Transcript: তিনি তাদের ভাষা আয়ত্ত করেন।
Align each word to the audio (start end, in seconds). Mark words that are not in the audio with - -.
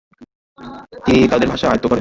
তিনি 1.05 1.21
তাদের 1.27 1.47
ভাষা 1.47 1.65
আয়ত্ত 1.67 1.85
করেন। 1.85 1.89